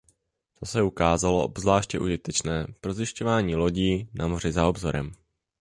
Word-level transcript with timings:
To 0.59 0.65
se 0.65 0.81
ukázalo 0.81 1.43
obzvláště 1.43 1.99
užitečné 1.99 2.67
pro 2.81 2.93
zjišťování 2.93 3.55
lodí 3.55 4.09
na 4.13 4.27
moři 4.27 4.51
za 4.51 4.67
obzorem. 4.67 5.11